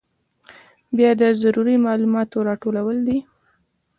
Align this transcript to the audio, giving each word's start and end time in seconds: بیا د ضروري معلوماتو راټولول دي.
بیا 0.97 1.11
د 1.21 1.23
ضروري 1.41 1.75
معلوماتو 1.85 2.37
راټولول 2.49 2.97
دي. 3.07 3.17